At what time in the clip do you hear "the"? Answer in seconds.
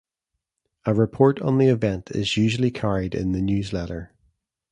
1.59-1.67, 3.33-3.39